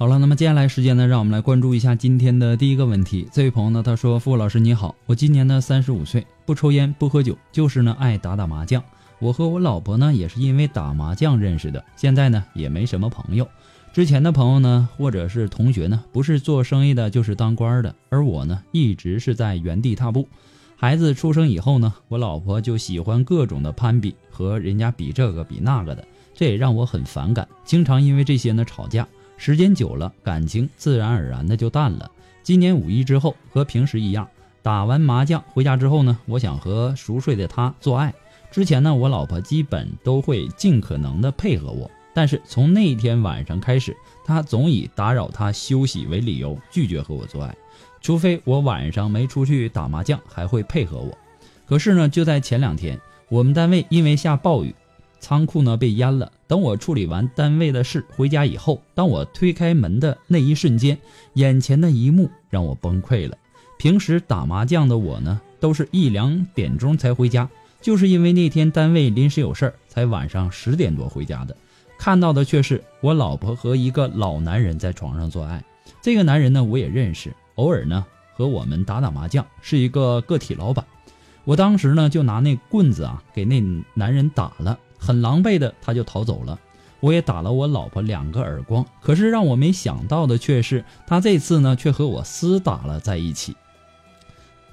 [0.00, 3.26] 好了，那么接下来时间呢，让我们来关注一下今天的第一个问题。
[3.32, 8.80] 这位朋友呢，他说：“付老师你好，我今年呢三十五岁，不抽烟不喝酒，就是呢爱打打麻将。
[9.18, 13.48] 我和我老婆呢也是因为打麻将认识的，现在呢也没什么朋友。
[13.92, 20.28] 之前的朋友呢或者是同学呢，不是做生意的，就是当官的，而我呢一直是在原地踏步。
[20.76, 29.04] 孩子出生以后呢，我老婆就喜欢各种的攀比，和人家比这个比那个的，这也让我很反感，经常因为这些呢吵架。”
[29.38, 32.10] 时间久了，感情自然而然的就淡了。
[32.42, 34.28] 今年五一之后，和平时一样，
[34.62, 38.12] 打完麻将回家之后呢，我想和熟睡的他做爱。
[38.50, 47.54] 之前呢，我老婆基本都会尽可能的配合我，但是从那天晚上开始，她总以打扰她休息为理由拒绝和我做爱，
[48.00, 51.16] 除非我晚上没出去打麻将，还会配合我。
[51.64, 52.98] 可是呢，就在前两天，
[53.28, 54.74] 我们单位因为下暴雨。
[55.20, 56.30] 仓库呢被淹了。
[56.46, 60.98] 等我处理完单位的事回家以后，当我推开门的那一瞬间，
[61.34, 63.36] 眼前的一幕让我崩溃了。
[63.78, 67.48] 平时打麻将的我呢，都是一两点钟才回家，
[67.80, 71.56] 就是因为那天单位临时有事儿，才晚上十点多回家的。
[71.98, 75.62] 看到的却是我老婆和一个老男人在床上做爱。
[76.00, 80.84] 这个男人呢，我也认识，偶尔呢和我们打打麻将，是一个个体老板。
[81.44, 83.62] 我当时呢就拿那棍子啊给那
[83.94, 84.78] 男人打了。
[85.08, 86.60] 很狼狈的，他就逃走了。
[87.00, 93.56] 我也打了我老婆两个耳光，可是让我没想到的却是，他这次呢却和我厮打了在一起。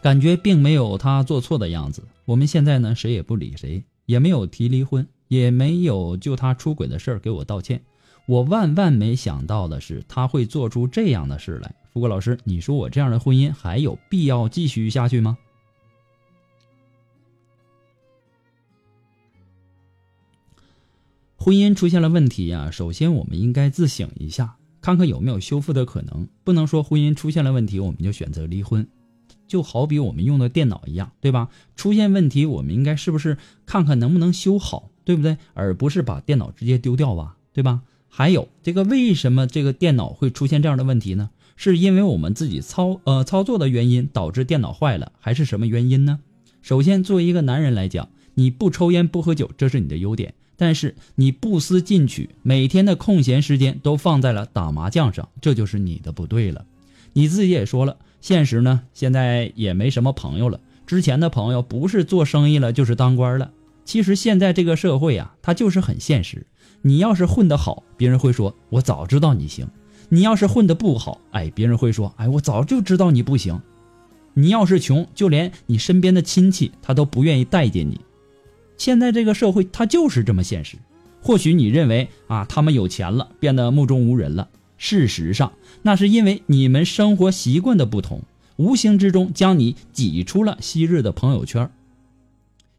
[0.02, 2.04] 感觉并没有他做错的样子。
[2.26, 7.82] 我们现在呢谁也不理谁，也没有提离婚，也没有就他出轨的事儿给我道歉。
[8.26, 11.74] 我万万没想到的是，他会做出这样的事来。
[11.94, 15.38] 富贵老师，你说我这样的婚姻还有必要继续下去吗？
[21.46, 26.28] 婚姻出现了问题呀，首先我们应该自省一下，看看有没有修复的可能。
[26.44, 28.88] 不能说婚姻出现了问题我们就选择离婚，
[29.48, 31.50] 就好比我们用的电脑一样，对吧？
[31.76, 35.38] 出现问题我们应该是不是看看能不能修好，对不对？
[35.54, 37.84] 而不是把电脑直接丢掉吧，对吧？
[38.10, 41.30] 还有这个为什么这个电脑会出现这样的问题呢？
[41.56, 46.22] 是因为我们自己操呃操作的原因导致电脑坏了，还是什么原因呢？
[46.64, 50.34] 首先，作为一个男人来讲，你不抽烟不喝酒，这是你的优点。
[50.58, 56.66] 但是你不思进取，每天的空闲时间都放在了打麻将上，这就是你的不对了。
[57.14, 60.60] 你自己也说了，现实呢，现在也没什么朋友了。
[60.86, 63.52] 之前的朋友不是做生意了，就是当官了。
[63.86, 66.46] 其实现在这个社会啊，它就是很现实。
[66.82, 69.66] 你要是混得好，别人会说“我早知道你行”；
[70.10, 73.60] 你要是混得不好，哎，别人会说“哎，我早就知道你不行”。
[74.36, 78.00] 你要是穷，就连你身边的亲戚他都不愿意待见你。
[78.78, 80.78] 现在这个社会，它就是这么现实。
[81.22, 84.50] 或许你认为啊，他们有钱了，变得目中无人了。
[84.78, 88.22] 事实上，那是因为你们生活习惯的不同，
[88.58, 91.72] 无形之中将你挤出了昔日的朋友圈。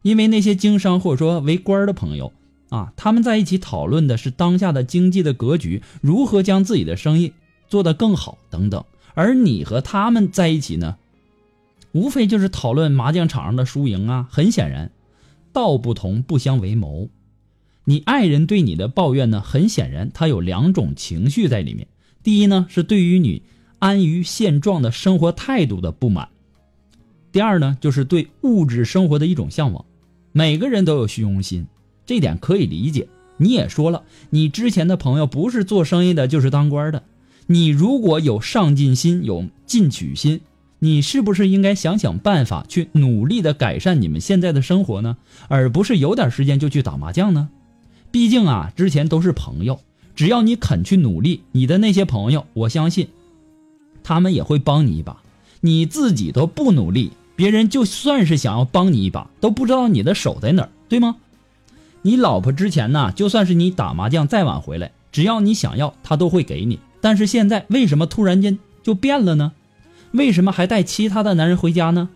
[0.03, 2.31] 因为那些经商或者说为官的朋友
[2.69, 7.33] 啊，他们在一起讨论的是当下的经济的格局，如何将自己的生意
[7.67, 8.85] 做得更好等等。
[9.13, 10.95] 而你和他们在一起呢？
[11.91, 14.27] 无非就是讨论麻将场上的输赢啊。
[14.29, 14.91] 很显然，
[15.57, 17.09] 道不同不相为谋。
[17.85, 21.87] 你爱人对你的抱怨呢，很显然他有两种情绪在里面。
[22.21, 23.41] 第一呢，是对于你
[23.79, 26.27] 安于现状的生活态度的不满；
[27.31, 29.83] 第二呢，就是对物质生活的一种向往。
[30.31, 31.65] 每个人都有虚荣心，
[32.05, 33.07] 这点可以理解。
[33.37, 37.01] 你也说了，你之前的朋友不是做生意的，就是当官的。
[37.47, 40.41] 你如果有上进心，有进取心，
[40.79, 45.17] 你是不是应该想想办法去努力的改善你们现在的生活呢？
[45.47, 47.49] 而不是有点时间就去打麻将呢？
[48.11, 49.79] 毕竟啊，之前都是朋友，
[50.15, 53.07] 只要你肯去努力，你的那些朋友，我相信，
[54.03, 55.21] 他们也会帮你一把。
[55.61, 61.15] 你自己都不努力，别人就算是想要帮你一把，都不知道你的手在哪，对吗？
[62.03, 66.79] 你老婆之前呢，就算是你打麻将再晚回来，只要你想要，她都会给你。
[67.01, 69.51] 但是现在为什么突然间就变了呢？
[70.11, 72.09] 为什么还带其他的男人回家呢？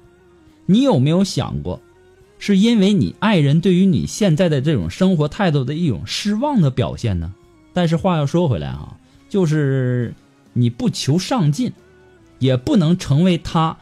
[0.66, 1.82] 你有没有想过？
[2.40, 7.34] 是因为你爱人对于你现在的这种生活态度的一种失望的表现呢？
[7.74, 8.98] 但是话要说回来哈，
[9.30, 10.14] 就是
[10.54, 11.72] 你不求上进，
[12.40, 13.78] 也不能成为他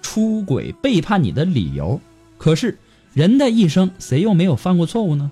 [0.00, 2.00] 出轨背叛你的理由。
[2.38, 2.78] 可是
[3.12, 5.30] 人的一生，谁又没有犯过错误呢？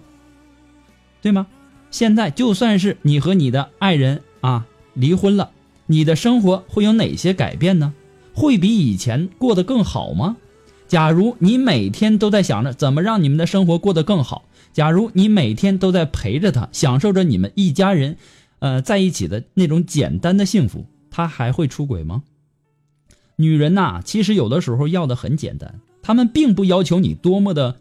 [1.20, 1.46] 对吗？
[1.90, 5.50] 现在就算是你和你的爱人啊离婚了，
[5.86, 7.94] 你的生活会有哪些改变呢？
[8.34, 10.36] 会比以前过得更好吗？
[10.88, 18.16] 假如你每天都在想着怎么让你们的生活过得更好，假如你每天都在陪着他，享受着你们一家人，
[18.58, 22.22] 呃，在一起的那种简单的幸福，他还会出轨吗？
[23.36, 27.76] 女人呐，其实有的时候要的很简单，她们并不要求你多么的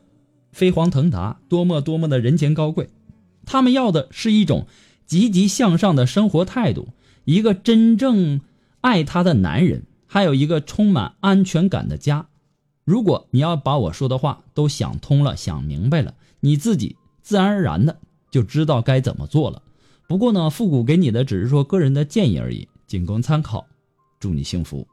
[0.53, 2.89] 飞黄腾达，多么多么的人前高贵，
[3.45, 4.65] 她们要的是一种
[5.05, 6.87] 积极向上的生活态度，
[7.25, 8.39] 一个真正
[8.79, 12.27] 爱她的男人，还有一个充满安全感的家。
[12.83, 17.97] 如果你要把我说的话都想通了、想明白了，你自己自然而然的
[18.29, 19.63] 就知道该怎么做了。
[20.09, 23.65] 不过呢，复古给你的只是说个人的建议而已，仅供参考。
[24.19, 24.85] 祝你幸福。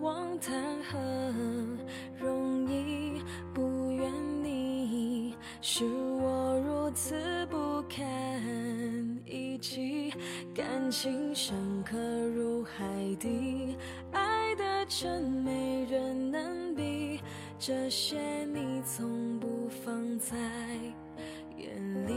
[0.00, 0.54] 望谈
[0.84, 0.98] 何
[2.18, 3.22] 容易？
[3.52, 4.12] 不怨
[4.44, 7.98] 你，是我如此不堪
[9.26, 10.12] 一击。
[10.54, 11.54] 感情深
[11.84, 11.96] 刻
[12.28, 12.84] 如海
[13.18, 13.76] 底，
[14.12, 17.20] 爱的真没人能比。
[17.58, 20.36] 这些你从不放在
[21.56, 22.12] 眼里，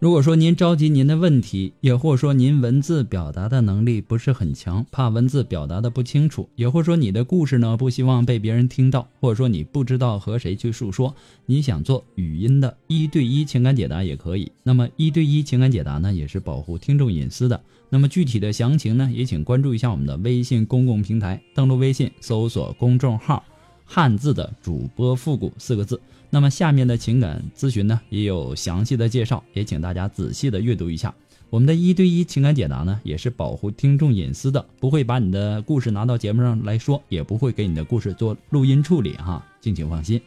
[0.00, 11.14] 如果说您着急您的问题，也或者说您文字表达的能力不是很强，怕文字表达的不清楚，也或者说你的故事呢不希望被别人听到，或者说你不知道和谁去诉说，
[11.44, 14.50] 你想做语音的一对一情感解答也可以。
[14.62, 17.60] 那么一对一情感解答呢也是保护听众隐私的。
[17.90, 23.44] 那么具体的详情呢也请关注一下我们的微信公共平台，登录微信搜索公众号
[23.84, 26.00] “汉字的主播复古”四个字。
[26.32, 31.12] 那么下面的情感咨询呢，也有详细的介绍，也请大家仔细的阅读一下。
[31.50, 40.20] 我们的一对一情感解答呢，也是保护听众隐私的，不会把你的故事拿到节目上来说，也不会给你的故事做录音处理哈，敬请放心。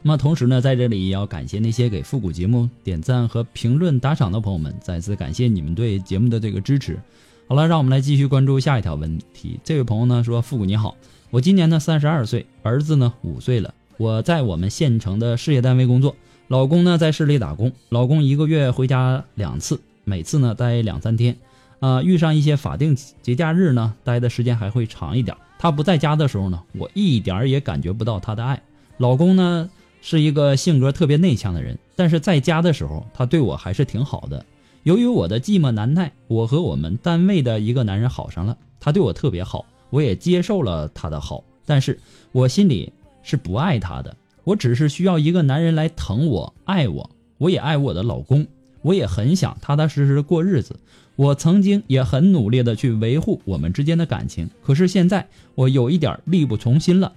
[0.00, 6.98] 那么同时呢，在这里也要感谢那些给复古节目点赞和评论打赏的朋友们，再次感谢你们对节目的这个支持。
[7.46, 9.60] 好了，让我们来继续关注下一条问题。
[9.62, 10.96] 这位朋友呢说：“复古你好，
[11.30, 16.16] 我今年呢三十二岁，儿子呢五岁了。”我在我们县城的事业单位工作，
[16.48, 17.72] 老公呢在市里打工。
[17.88, 21.38] 老公一个月回家两次，每次呢待两三天。
[21.80, 25.34] 啊，遇上一些法定节假日呢，待的时间还会长一点。
[25.58, 28.62] 他不在家的时候呢，我一点儿也感觉不到他的爱。
[28.98, 29.70] 老公呢
[30.02, 34.44] 是一个性格特别内向的人，但是在家的时候，他对我还是挺好的。
[34.82, 41.98] 由于我的寂寞难耐，我和我们单位的一个男人好上了，他对我特别好，我也接受了他的好，但是
[42.32, 42.92] 我心里。
[43.26, 47.10] 是不爱他的，我只是需要一个男人来疼我、爱我。
[47.38, 48.46] 我也爱我的老公，
[48.82, 50.78] 我也很想踏踏实实的过日子。
[51.16, 57.12] 我曾经也很努力的去维护我们之间的感情，可是现在我有一点力不从心了。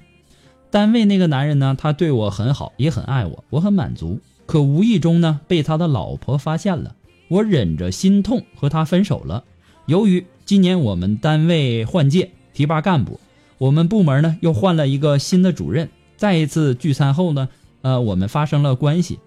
[0.71, 4.19] 单位那个男人呢，他对我很好，也很爱我，我很满足。
[4.45, 6.95] 可无意中呢，被他的老婆发现了，
[7.27, 9.43] 我忍着心痛和他分手了。
[9.85, 13.19] 由于今年我们单位换届提拔干部，
[13.57, 15.89] 我们部门呢又换了一个新的主任。
[16.19, 17.47] 再一次聚餐后呢，
[17.81, 19.19] 呃，我们发生了关系，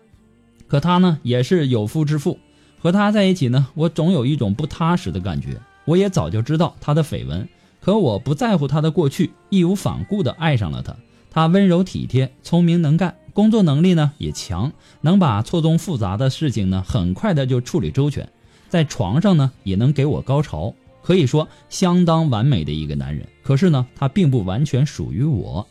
[0.68, 2.38] 可他呢也是有夫之妇，
[2.78, 5.58] 和他在一起呢，我总有一种不踏实的感觉。
[5.87, 7.49] 我也早就知道他的绯闻，
[7.80, 10.94] 可我不在乎他的过去，义无反顾地爱上了他。
[11.30, 14.70] 他温柔体贴，聪明能干，工作能力呢也强，
[15.00, 18.28] 能把错综复杂的事情呢很快的就处理周全，
[18.68, 23.26] 在床上呢也能给我高潮，可以说相当完美的一个男人。
[23.42, 25.66] 可是呢，他并不完全属于我。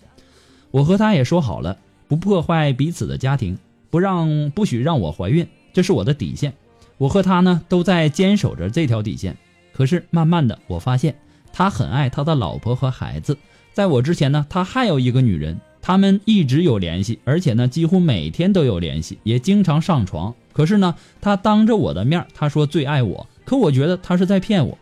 [0.72, 3.58] 我和他也说好了，不破坏彼此的家庭，
[3.90, 6.54] 不让不许让我怀孕，这是我的底线。
[6.98, 9.36] 我和他呢都在坚守着这条底线。
[9.74, 11.16] 可是慢慢的，我发现
[11.52, 13.38] 他很爱他的老婆和孩子。
[13.74, 20.34] 在我之前呢，他还有一个女人，他们一直有联系，而且呢几乎每天都有联系，也经常上床。
[20.54, 24.78] 可是呢，他当着我的面他说最爱我，可我觉得他是在骗我。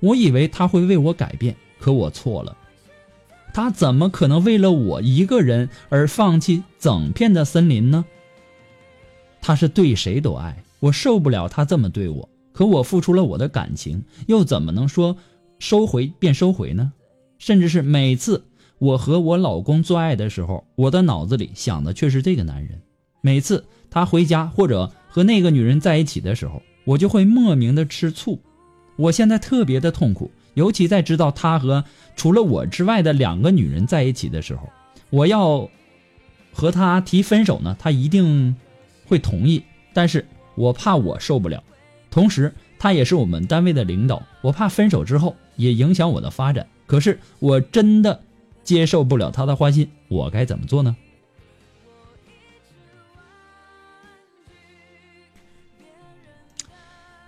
[0.00, 2.56] 我以为他会为我改变，可我错了。
[3.54, 8.04] 他怎么可能为了我一个人而放弃整片的森林呢？
[9.40, 12.28] 他是对谁都爱，我受不了他这么对我。
[12.52, 15.16] 可我付出了我的感情，又怎么能说
[15.60, 16.92] 收回便收回呢？
[17.38, 18.44] 甚至是每次
[18.78, 22.82] 我和我老公做爱的时候，我的脑子里想的却是这个男人。
[23.20, 28.40] 每次他回家或者和那个女人在一起的时候，我就会莫名的吃醋。
[28.96, 31.84] 我现在特别的痛苦，尤其在知道他和
[32.16, 34.70] 除了我之外的两个女人在一起的时候，
[35.10, 35.68] 我要
[36.52, 38.56] 和他提分手呢，他一定
[39.06, 41.62] 会同意，但是我怕我受不了。
[42.10, 46.66] 同时，他也是我们单位的领导，我怕分手之后也影响我的发展。
[46.86, 48.20] 可是我真的
[48.62, 50.94] 接受不了他的花心，我该怎么做呢？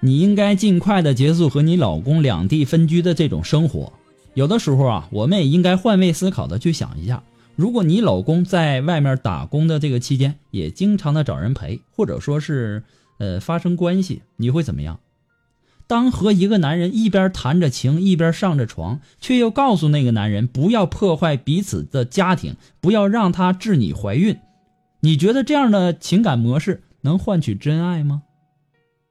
[0.06, 3.92] 你应该尽快的结束和你老公两地分居的这种生活。
[4.34, 7.25] 有的时候啊，我们也应该换位思考的去想一下：
[7.56, 12.84] 如果你老公在外面打工的这个期间，也经常的找人陪，或者说是。
[13.18, 15.00] 呃，发生关系你会怎么样？
[15.86, 24.36] 当和一个男人一边谈着情，一边上着床，却又告诉那个男人不要破坏彼此的家庭，不要让他致你怀孕，
[25.00, 28.20] 你觉得这样的情感模式能换取真爱吗？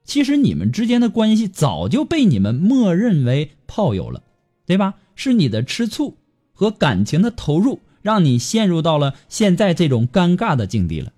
[0.05, 4.23] 其实你们之间的关系早就被你们默认为炮友了，
[4.65, 4.93] 对吧？
[5.15, 6.17] 是你的吃醋
[6.53, 11.11] 和感情的投入，让你陷入到了现在这种尴尬的境地了。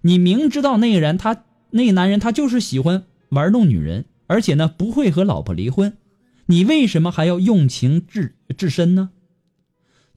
[0.00, 1.44] 你明知道那个人他。
[1.74, 5.96] 那个男人他就是喜欢玩弄女人，而且呢不会和老婆离婚，
[6.44, 9.08] 你为什么还要用情至至深呢？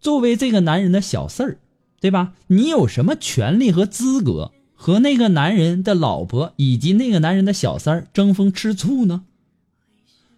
[0.01, 1.59] 作为这个男人的小四儿，
[2.01, 2.33] 对吧？
[2.47, 4.51] 你有什么权利和资格
[4.85, 9.23] 和那个男人的老婆以及那个男人的小三儿争风吃醋呢？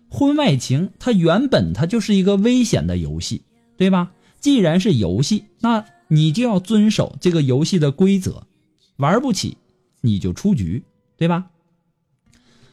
[0.07, 3.41] 婚外情它原本它就是一个危险的游戏，
[3.75, 4.13] 对吧？
[4.39, 8.47] 既然是游戏，那你就要遵守这个游戏的规则，
[8.95, 9.57] 玩不起
[9.99, 10.81] 你就出局。
[11.17, 11.47] 对吧？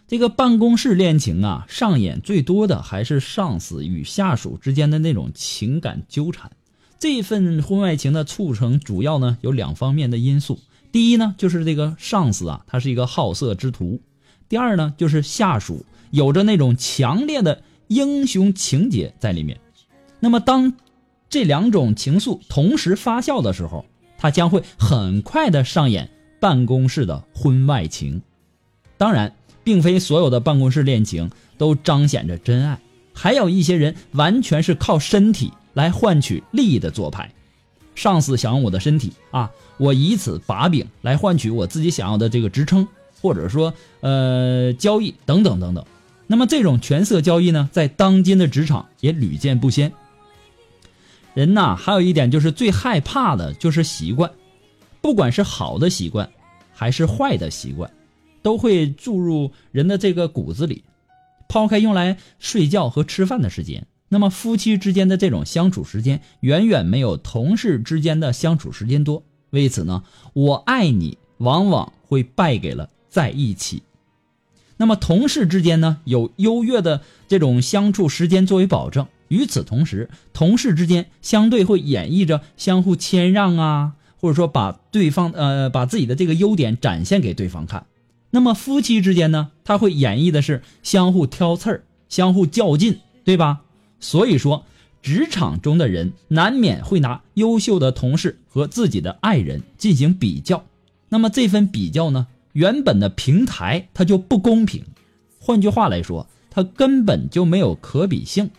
[0.06, 6.52] 这个办公室恋情啊，上演最多的还是上司与下属之间的那种情感纠缠。
[7.00, 10.60] 这份婚外情的促成，主要呢有两方面的因素。
[10.94, 13.98] 第一呢，就是这个上司啊，他是一个好色之徒；
[14.48, 19.58] 第二呢，就是下属有着那种强烈的英雄情节在里面。
[20.20, 20.72] 那么，当
[21.28, 23.84] 这两种情愫同时发酵的时候，
[24.18, 26.08] 他将会很快的上演
[26.38, 28.22] 办公室的婚外情。
[28.96, 29.34] 当然，
[29.64, 32.78] 并非所有的办公室恋情都彰显着真爱，
[33.12, 37.34] 还有一些人完全是靠身体来换取利益的做派。
[37.94, 42.86] 上司想用我的身体啊，我以此把柄来换取我自己想要的这个职称，
[43.20, 45.84] 或者说呃交易等等等等。
[46.26, 49.92] 那么这种权色交易呢，在当今的职场也屡见不鲜。
[51.34, 54.30] 人呐，还有一点就是最害怕的就是习惯，
[55.00, 56.30] 不管是好的习惯，
[56.72, 57.90] 还是坏的习惯。
[58.42, 60.84] 都会注入人的这个骨子里。
[61.48, 69.24] 抛开用来睡觉和吃饭的时间，那么夫妻之间的这种相处时间远远没有同事之间的相处时间多。
[69.50, 70.04] 为此呢，
[70.34, 73.82] 我爱你往往会败给了在一起。
[74.76, 79.08] 那么同事之间呢，有优越的这种相处时间作为保证。
[79.26, 87.86] 与此同时，同事之间相对会演绎着相互谦让啊，或者说把对方呃把自己的这个优点展现给对方看。
[88.30, 93.62] 那么夫妻之间呢，他会演绎的是相互挑刺儿、相互较劲，对吧？
[94.04, 94.66] 所以说，
[95.00, 100.62] 职场中的人难免会拿优秀的同事和自己的爱人进行比较。
[101.08, 104.84] 那么这份比较呢，原本的平台它就不公平。
[105.38, 108.50] 换句话来说，它根本就没有可比性。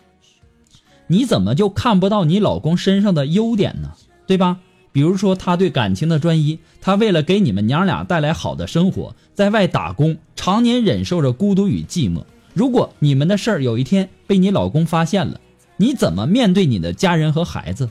[1.06, 3.92] 你怎么就看不到你老公身上的优点呢？
[4.26, 4.58] 对吧？
[4.90, 12.24] 比如说他对感情的专一，他为了给你们娘俩带来好的生活，在外打工，常年忍受着孤独与寂寞。
[12.56, 15.38] 如果你们的事儿有一天被你老公发现了，
[15.76, 17.90] 你怎么面对你的家人和孩子？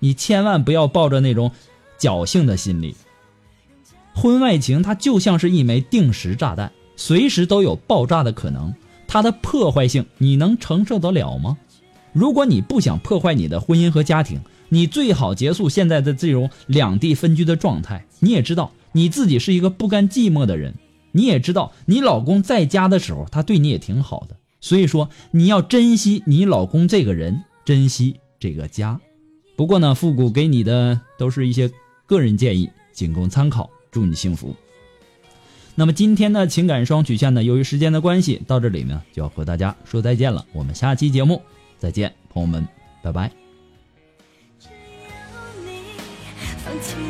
[0.00, 1.52] 你千万不要抱着那种
[1.96, 2.96] 侥幸的心理。
[4.12, 8.74] 婚外情它就像是一枚定时炸弹，随时都有爆炸的可能。
[9.06, 11.56] 它的破坏性你能承受得了吗？
[12.12, 14.40] 如果你不想破坏你的婚姻和家庭，
[14.70, 18.04] 你最好结束现在的这种两地分居的状态。
[18.18, 20.74] 你也知道你自己是一个不甘寂寞的人，
[21.12, 29.00] 你也知道你老公在家的时候他对你也挺好的，所以说你要珍惜你老公这个人，珍惜这个家。
[29.56, 31.70] 不过呢，复古给你的都是一些
[32.06, 33.68] 个人建议，仅供参考。
[33.92, 34.54] 祝你幸福。
[35.74, 40.46] 那么今天的情感双曲线呢，由于时间的关系，到这里呢就要和大家说再见了。
[40.52, 41.42] 我们下期节目
[41.76, 42.68] 再见，朋友们，
[43.02, 43.32] 拜拜。
[44.60, 45.82] 只有你
[46.64, 47.09] 放弃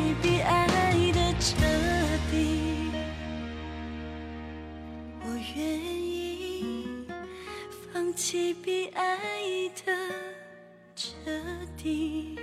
[8.21, 9.09] 起比爱
[9.83, 9.91] 的
[10.95, 11.11] 彻
[11.75, 12.37] 底。